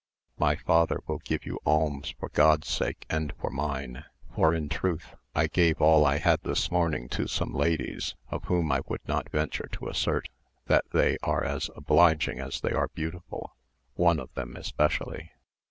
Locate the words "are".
11.21-11.43, 12.71-12.87